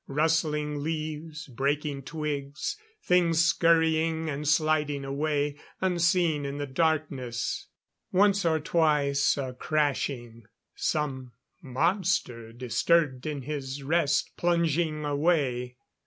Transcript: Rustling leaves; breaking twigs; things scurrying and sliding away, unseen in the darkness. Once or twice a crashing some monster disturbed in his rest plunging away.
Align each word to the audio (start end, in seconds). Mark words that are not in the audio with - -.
Rustling 0.07 0.81
leaves; 0.81 1.45
breaking 1.45 2.01
twigs; 2.05 2.75
things 3.03 3.45
scurrying 3.45 4.31
and 4.31 4.47
sliding 4.47 5.05
away, 5.05 5.59
unseen 5.79 6.43
in 6.43 6.57
the 6.57 6.65
darkness. 6.65 7.67
Once 8.11 8.43
or 8.43 8.59
twice 8.59 9.37
a 9.37 9.53
crashing 9.53 10.45
some 10.73 11.33
monster 11.61 12.51
disturbed 12.51 13.27
in 13.27 13.43
his 13.43 13.83
rest 13.83 14.31
plunging 14.37 15.05
away. 15.05 15.77